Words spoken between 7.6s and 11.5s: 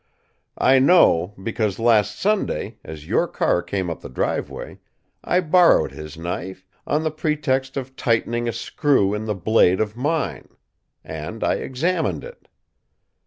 of tightening a screw in the blade of mine. And